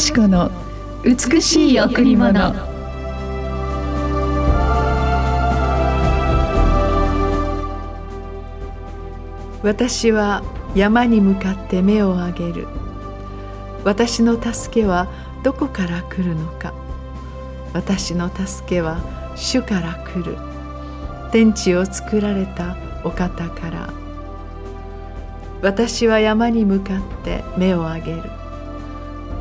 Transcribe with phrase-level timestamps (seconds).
[0.00, 0.50] し子の
[1.04, 2.54] 美しい贈り物。
[9.62, 10.42] 私は
[10.74, 12.66] 山に向かって目を上げる。
[13.84, 15.06] 私の助けは
[15.42, 16.72] どこから来るのか。
[17.74, 19.00] 私の助けは
[19.36, 20.38] 主から来る。
[21.30, 22.74] 天地を作られた
[23.04, 23.90] お方から。
[25.60, 28.39] 私は山に向かって目を上げる。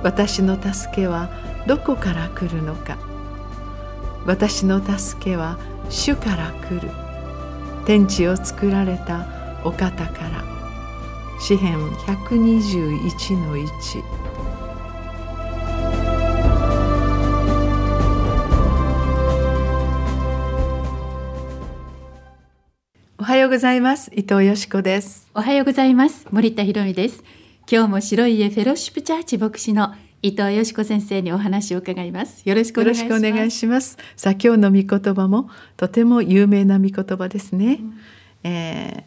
[0.03, 1.29] 私の助けは
[1.67, 2.97] どこから来るのか。
[4.25, 5.57] 私の助けは
[5.89, 6.89] 主から来る。
[7.85, 9.25] 天地を作られた
[9.63, 10.43] お方から。
[11.39, 14.03] 詩編121の1
[23.17, 24.11] おはようございます。
[24.13, 25.29] 伊藤よしこです。
[25.33, 26.25] おはようございます。
[26.31, 27.23] 森田博美です。
[27.71, 32.41] 今日も白い家フェローシップチャーチ牧師の伊藤よしこ先生にお話を伺います。
[32.49, 32.93] よろしくお願
[33.45, 33.99] いします。
[34.15, 37.99] さあ今日の御言葉もとても有名な御言葉ですね、うん、
[38.43, 39.05] え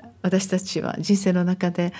[0.00, 1.92] ー、私たちは人生の中で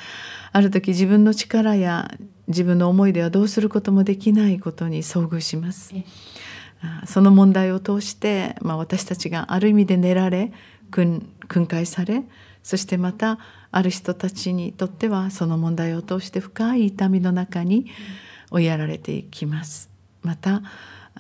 [0.51, 2.11] ある時自分の力や
[2.47, 5.93] 自分の思いではどうすることもできないことに遭遇します、
[7.05, 10.55] その問題を通して、まあ、私たちがある意味で練られ
[10.91, 11.21] 訓
[11.69, 12.23] 戒され
[12.63, 13.39] そしてまた
[13.71, 17.87] ある人たちにとってはその問題を通して深い痛みの中に
[18.51, 19.91] 追いやられていきます。
[20.23, 20.63] また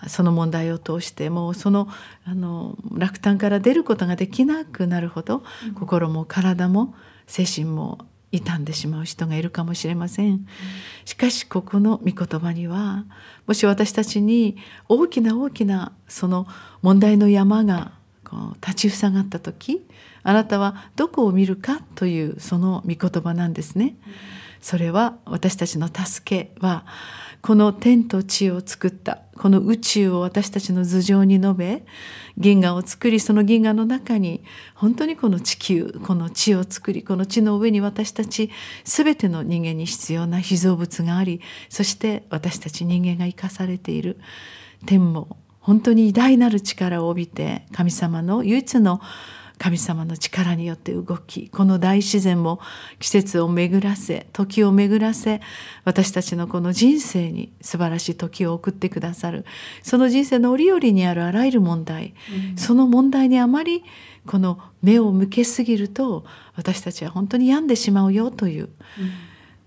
[0.07, 1.89] その問題を通してもうその
[2.25, 5.43] あの落胆から出ることができなくなるほど、
[5.75, 6.95] 心も体も
[7.27, 7.99] 精神も
[8.31, 10.47] 傷んでしまう人がいるかもしれません。
[11.05, 13.07] しかしここの御言葉には
[13.47, 14.57] もし私たちに
[14.89, 16.47] 大きな大きなその
[16.83, 17.93] 問題の山が
[18.31, 19.87] こう立ちふさがった時
[20.23, 23.97] あなたはどこを見るかというその御言葉なんですね。
[24.61, 26.85] それは私たちの助けは
[27.41, 31.85] この天と地を作ったこの宇宙を私たちの頭上に述べ
[32.37, 34.43] 銀河を作りその銀河の中に
[34.75, 38.51] 本当にこの地球この地を作りこの地の上に私たち
[38.85, 44.19] 全ての人間に必要な被造物がありそして私たち人間が生かされている
[44.87, 45.37] 天も
[45.69, 49.03] 本当に偉大なる力を帯びて神様の唯一の
[49.59, 52.59] 神様の力によって動きこの大自然も
[53.01, 55.43] 季節を巡らせ時を巡らせ
[55.85, 59.45] 私たちのこの人生に素晴らしい時を送ってくださる
[59.83, 62.15] その人生の折々にあるあらゆる問題、
[62.51, 63.85] うん、その問題にあまり
[64.27, 66.25] この目を向けすぎると
[66.57, 68.71] 私たちは本当に病んでしまうよという。
[68.99, 69.11] うん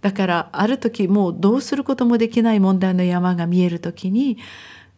[0.02, 4.40] だからある時もうどうすることもできない問題の山が見える時に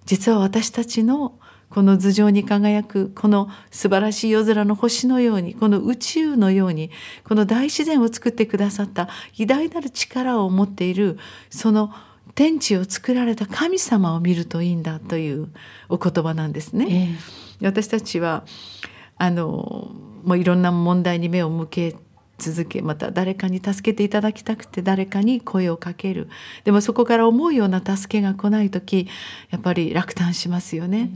[0.06, 6.92] 実は私たちのこの頭上に輝くこの素晴らしい夜空の星のようにこの宇宙のように
[7.24, 11.18] この大自然を作ってくださった偉大なる力を持っている
[11.50, 11.92] その
[12.36, 15.50] 天地を作られた神様を見るといいんだという
[15.90, 17.18] お言葉なんですね。
[17.60, 18.46] えー、私たちは
[19.18, 19.92] あの
[20.24, 21.96] もういろんな問題に目を向け
[22.52, 26.28] 続けまた誰かに助けていただきたくて誰かに声をかける。
[26.66, 29.08] でもそこから思うような助けが来ない時
[29.50, 31.12] やっぱり落胆しますよね。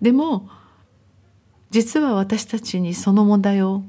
[0.00, 0.48] でも
[1.70, 3.82] 実は私たちにその問題を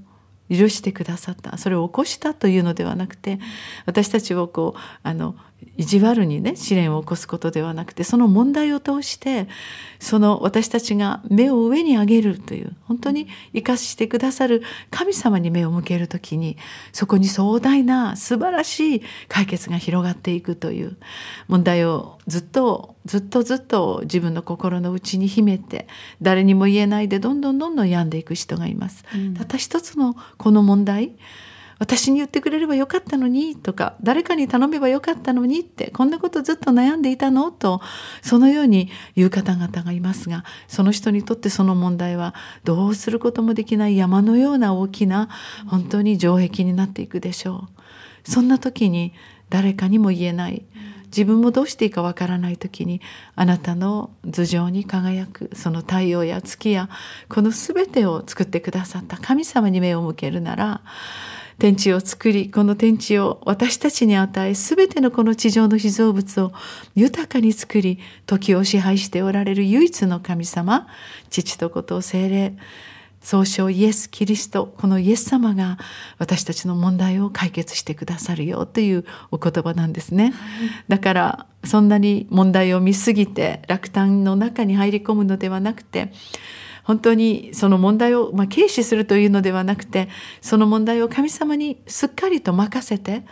[0.50, 1.58] 許してくださった。
[1.58, 3.40] それを起こしたというのではなくて
[3.86, 5.36] 私たちをこうあの
[5.78, 9.48] 意地悪にね試練を起こすことではなくてその問題を通して
[10.00, 14.62] その私たちが目を上に上げるという本当に生かしてくださる
[14.92, 16.58] 神様に目を向ける時に
[16.92, 20.98] そこに壮大な素晴らしい解決が広がっていくという
[21.48, 25.88] 問題をずっとずっとずっと自分の心の内に秘めて
[26.22, 29.06] 誰にも言えないでどんどんどんどん病んでいく人がいます。
[29.16, 31.14] うん、たった一つのこの問題
[31.80, 37.52] 私に言ってくれればよかったのにとか誰かに頼めばよかったのにってこんなことずっと悩んでいたの？
[37.52, 37.82] と
[38.22, 45.30] そのように言う方々がいますがその人にとってその問題はどうすることもできない山のような大きな
[45.68, 47.70] 本当に城壁になっていくでしょ
[48.26, 48.30] う。
[48.30, 49.14] そんな時に
[49.50, 50.66] 誰かにも言えない
[51.06, 53.02] 自分もどうしていいかわからない時に
[53.36, 56.90] あなたの頭上に輝くその太陽や月や
[57.30, 60.82] この全てを作ってくださった神様に目を向けるなら
[61.60, 66.54] 天地を作りこの天地を私たちに与え全てのこの地上の被造物を
[66.96, 70.88] 豊かに作り時を支配しておられる唯一の神様
[71.30, 72.56] 父と子と精霊
[73.22, 74.74] 総称イエス・キリスト。
[74.78, 75.78] このイエス様が
[76.20, 80.34] 私たちの問題を解決してくださるよというお言葉なんですね、
[80.88, 86.14] だからそんなに問題を見すぎて落胆の中に入り込むのではなくて
[86.90, 90.10] 本当にその問題を、まあ、軽視するというのではなくて
[90.42, 93.26] その問題を神様にすっかりと任せて、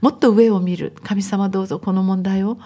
[0.00, 0.92] もっと上を見る。
[1.02, 2.56] 神様どうぞこの問題を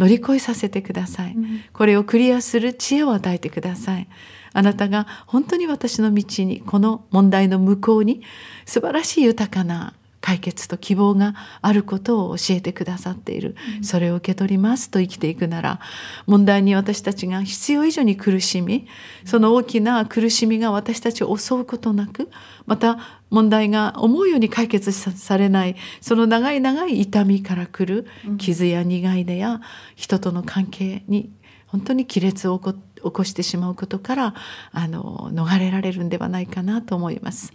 [0.00, 1.36] 乗り越えさせてください、
[1.72, 4.08] これをクリアする知恵を与えてください。
[4.52, 8.22] あなたが本当に私の道にこの問題の向こうに
[8.66, 15.80] 素晴らしい豊かな解決と希望があることを教えてくださっている、それを受け取りますと生きていくなら
[16.26, 18.86] 問題に私たちが必要以上に苦しみ
[19.26, 22.30] その大きな苦しみが私たちを襲うことなく
[22.64, 28.06] また問題が思うように解決されないその長い長い痛みからくる
[28.38, 29.60] 傷や苦い根や
[29.96, 31.32] 人との関係に
[31.66, 32.74] 本当に亀裂を起
[33.10, 34.34] こしてしまうことから
[34.70, 37.52] あの逃れられるんではないかなと思います。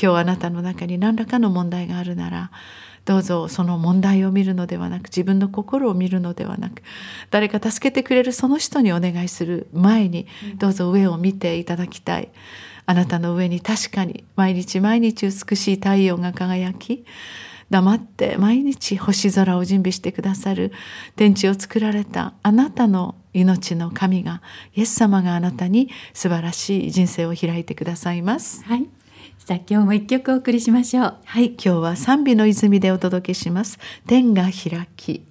[0.00, 2.50] 今日あなたの中に何らかの問題があるなら
[3.04, 6.82] どうぞその問題を見るのではなく自分の心を見るのではなく
[7.30, 10.26] 誰か助けてくれるその人にお願いする前に
[10.56, 12.30] どうぞ上を見ていただきたい。
[12.86, 17.04] あなたの上に確かに毎日毎日美しい太陽が輝き
[17.70, 20.70] 黙って毎日星空を準備してくださる
[21.16, 24.42] 天地を作られたあなたの命の神が
[24.74, 28.62] イエス様があなたに素晴らしい人生を開いてくださいます。
[28.64, 28.86] はい
[29.44, 31.16] さあ今日も一曲お送りしましょう。
[31.22, 33.78] はい今日は賛美の泉でお届けします。
[34.06, 35.26] 天が開き。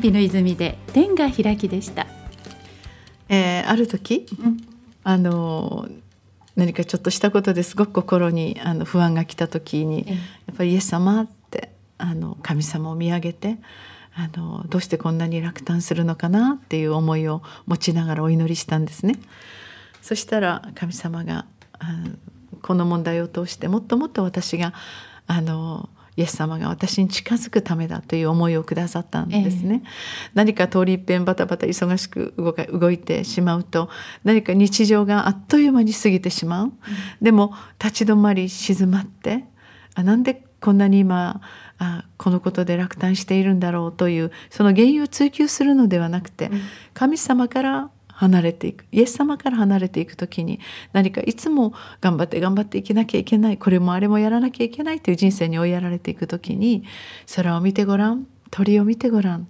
[0.09, 2.07] 泉で天が開きでした。
[3.29, 4.57] えー、ある時、うん、
[5.03, 5.87] あの
[6.55, 13.57] 何かちょっとしたことですごく心にあの不安が来た時に、やっぱりイエス様ってあの神様を見上げて
[14.15, 19.19] あのどうしてこんなに落胆するのかなっていう思いを持ちながらお祈りしたんですね。
[20.01, 21.45] そしたら神様が
[22.61, 24.73] この問題を通してもっともっと私が
[25.27, 29.83] あのイエス様が私に近づくためだという思いをくださったんですね。
[29.85, 29.87] え
[30.33, 33.89] 何か通り一遍バタバタ忙しく動か動いてしまうと
[34.23, 36.65] 何か日常があっという間に過ぎてしまう。
[36.65, 36.73] うん、
[37.21, 39.45] でも立ち止まり静まって
[39.93, 41.39] あなんでこんなに今
[41.77, 46.49] あこのことで落胆しているんだろうというその原因を追求するのではなくて、
[46.95, 48.85] 神様から離れていく。
[48.91, 50.59] イエス様から離れていく時に
[50.91, 56.83] 何かいつも頑張って頑張っていけなきゃいけないこれもあれもやらなきゃいけないという人生に追いやられていく時に
[57.35, 59.47] 空を見てごらん鳥を見てごらん。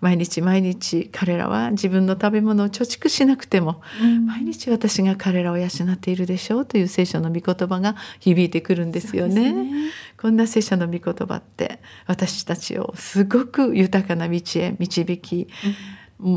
[0.00, 9.52] 毎日毎日彼らは自分の食べ物を貯蓄しなくても、うん、毎日私が彼らを養っているでしょうという聖書の御言葉が響いてくるんですよね。
[9.52, 9.92] ね。
[10.20, 15.74] こんな聖書の御言葉って私たちをすごく豊かな道へ導き、うん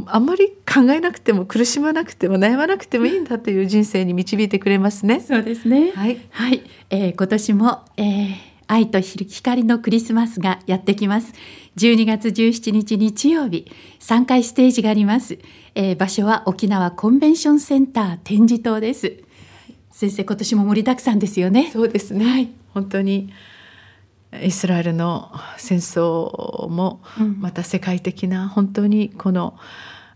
[0.07, 5.19] あんまり考えなくても苦しまなくても悩まなくてもいいんだという人生に導いてくれますね。
[5.19, 5.91] そうですね。
[5.91, 8.35] はい、はい、えー、今年も、えー、
[8.67, 11.33] 愛と光のクリスマスがやってきます。
[11.77, 15.37] 12月17日日曜日、3回ステージがあります。
[15.75, 19.13] えー、場所は沖縄コンベンションセンター展示棟です。
[19.91, 21.69] 先生、今年も盛りだくさんですよね。
[21.71, 22.25] そうですね。
[22.25, 23.29] はい、本当に。
[24.41, 27.01] イスラエルの戦争も
[27.39, 29.57] また世界的な本当にこの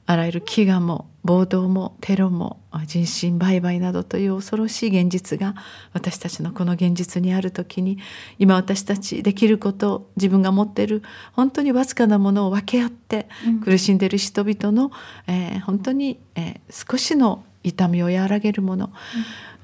[0.05, 5.55] あらゆる飢餓も暴動もテロも人身売買などという恐ろしい現実が
[5.93, 7.99] 私たちのこの現実にある時に
[8.39, 11.03] 今私たちできること自分が持っている
[11.33, 13.29] 本当にわずかなものを分け合って
[13.63, 14.91] 苦しんでいる人々の、
[15.27, 18.91] えー、本当に、えー、少しの痛みを和らげるもの、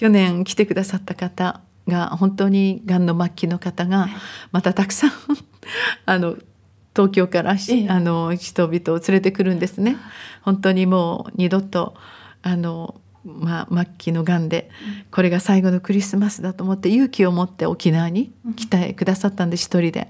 [0.02, 4.10] 去年来てくださった方が本当にがんの末期の方が
[4.52, 5.12] またたくさん
[6.08, 6.38] あの
[6.96, 9.98] 東京から、ええ、あの人々を連れてくるんですね。
[10.42, 11.94] 本当にもう二度と
[12.42, 14.70] あのまあ、末期のがんで
[15.12, 20.10] これが最後のクリスマスだと思って勇気を持って沖縄に来てくださったんで一人で、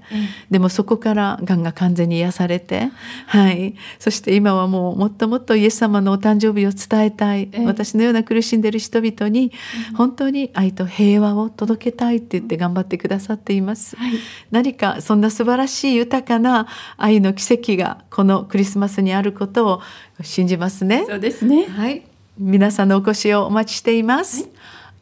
[0.50, 2.90] でもそこからがんが完全に癒されて、
[3.26, 9.52] はい、そして今はもうもっともっとイエス様のお誕生日を伝えたい、私のような苦しんでいる人々に
[9.94, 14.12] 本当に愛と平和を届けたいって言って頑張ってくださっています、はい、
[14.50, 16.66] 何かそんな素晴らしい豊かな
[16.96, 19.82] 愛の奇跡がこのクリスマスにあることを
[20.22, 21.04] 信じますね。
[21.06, 21.66] そうですね。
[21.66, 22.02] はい
[22.38, 24.50] 皆さんのお越しをお待ちしています、はい、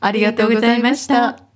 [0.01, 1.50] ありがとうございました。